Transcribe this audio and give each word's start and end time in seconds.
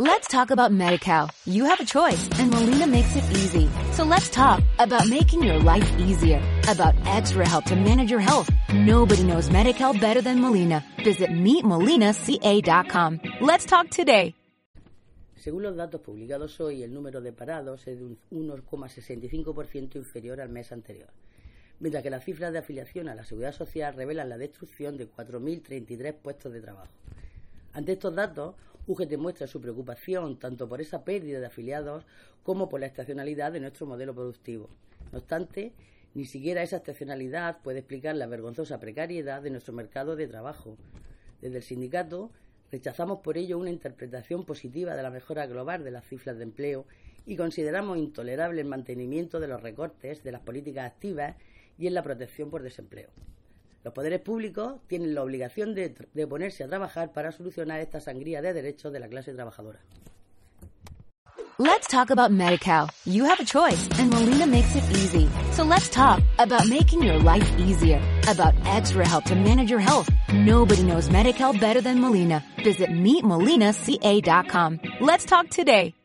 Let's 0.00 0.28
talk 0.28 0.52
about 0.52 0.70
MediCal. 0.70 1.28
You 1.44 1.64
have 1.64 1.80
a 1.80 1.84
choice 1.84 2.28
and 2.38 2.52
Molina 2.52 2.86
makes 2.86 3.16
it 3.16 3.24
easy. 3.32 3.68
So 3.90 4.04
let's 4.04 4.28
talk 4.28 4.62
about 4.78 5.08
making 5.08 5.42
your 5.42 5.58
life 5.58 5.92
easier, 5.98 6.40
about 6.68 6.94
extra 7.04 7.44
help 7.44 7.64
to 7.64 7.74
manage 7.74 8.08
your 8.08 8.20
health. 8.20 8.48
Nobody 8.72 9.24
knows 9.24 9.48
MediCal 9.48 10.00
better 10.00 10.22
than 10.22 10.40
Molina. 10.40 10.84
Visit 11.02 11.30
meetmolinaca.com. 11.30 13.20
Let's 13.40 13.64
talk 13.66 13.90
today. 13.90 14.36
Según 15.34 15.64
los 15.64 15.74
datos 15.74 16.00
publicados 16.00 16.60
hoy, 16.60 16.84
el 16.84 16.94
número 16.94 17.20
de 17.20 17.32
parados 17.32 17.88
es 17.88 17.98
de 17.98 18.04
un 18.04 18.18
1,65% 18.30 19.96
inferior 19.96 20.40
al 20.40 20.48
mes 20.48 20.70
anterior, 20.70 21.08
mientras 21.80 22.04
que 22.04 22.10
las 22.10 22.22
cifras 22.24 22.52
de 22.52 22.60
afiliación 22.60 23.08
a 23.08 23.16
la 23.16 23.24
Seguridad 23.24 23.52
Social 23.52 23.94
revelan 23.94 24.28
la 24.28 24.38
destrucción 24.38 24.96
de 24.96 25.10
4.033 25.10 26.14
puestos 26.14 26.52
de 26.52 26.60
trabajo. 26.60 26.92
Ante 27.72 27.92
estos 27.92 28.14
datos, 28.14 28.54
UGT 28.88 29.18
muestra 29.18 29.46
su 29.46 29.60
preocupación 29.60 30.38
tanto 30.38 30.66
por 30.66 30.80
esa 30.80 31.04
pérdida 31.04 31.40
de 31.40 31.46
afiliados 31.46 32.06
como 32.42 32.70
por 32.70 32.80
la 32.80 32.86
estacionalidad 32.86 33.52
de 33.52 33.60
nuestro 33.60 33.86
modelo 33.86 34.14
productivo. 34.14 34.70
No 35.12 35.18
obstante, 35.18 35.74
ni 36.14 36.24
siquiera 36.24 36.62
esa 36.62 36.78
estacionalidad 36.78 37.60
puede 37.60 37.80
explicar 37.80 38.16
la 38.16 38.26
vergonzosa 38.26 38.80
precariedad 38.80 39.42
de 39.42 39.50
nuestro 39.50 39.74
mercado 39.74 40.16
de 40.16 40.26
trabajo. 40.26 40.78
Desde 41.42 41.58
el 41.58 41.62
sindicato 41.62 42.32
rechazamos 42.72 43.20
por 43.20 43.36
ello 43.36 43.58
una 43.58 43.70
interpretación 43.70 44.46
positiva 44.46 44.96
de 44.96 45.02
la 45.02 45.10
mejora 45.10 45.46
global 45.46 45.84
de 45.84 45.90
las 45.90 46.06
cifras 46.06 46.38
de 46.38 46.44
empleo 46.44 46.86
y 47.26 47.36
consideramos 47.36 47.98
intolerable 47.98 48.62
el 48.62 48.68
mantenimiento 48.68 49.38
de 49.38 49.48
los 49.48 49.62
recortes 49.62 50.24
de 50.24 50.32
las 50.32 50.40
políticas 50.40 50.86
activas 50.86 51.36
y 51.76 51.88
en 51.88 51.94
la 51.94 52.02
protección 52.02 52.48
por 52.48 52.62
desempleo. 52.62 53.10
Los 53.84 53.94
poderes 53.94 54.20
públicos 54.20 54.80
tienen 54.86 55.14
la 55.14 55.22
obligación 55.22 55.74
de, 55.74 55.94
de 56.12 56.26
ponerse 56.26 56.64
a 56.64 56.68
trabajar 56.68 57.12
para 57.12 57.32
solucionar 57.32 57.80
esta 57.80 58.00
sangría 58.00 58.42
de 58.42 58.52
derechos 58.52 58.92
de 58.92 59.00
la 59.00 59.08
clase 59.08 59.32
trabajadora. 59.32 59.80
Let's 61.60 61.88
talk 61.88 62.10
about 62.10 62.30
MediCal. 62.30 62.88
You 63.04 63.24
have 63.24 63.40
a 63.40 63.44
choice 63.44 63.88
and 63.98 64.10
Molina 64.10 64.46
makes 64.46 64.76
it 64.76 64.84
easy. 64.92 65.28
So 65.50 65.64
let's 65.64 65.88
talk 65.88 66.22
about 66.38 66.68
making 66.68 67.02
your 67.02 67.18
life 67.18 67.50
easier, 67.58 68.00
about 68.28 68.54
extra 68.64 69.04
help 69.04 69.24
to 69.24 69.34
manage 69.34 69.68
your 69.68 69.80
health. 69.80 70.08
Nobody 70.32 70.84
knows 70.84 71.08
MediCal 71.08 71.58
better 71.58 71.80
than 71.80 72.00
Molina. 72.00 72.44
Visit 72.62 72.90
meetmolinaca.com. 72.90 74.80
Let's 75.00 75.24
talk 75.24 75.50
today. 75.50 75.97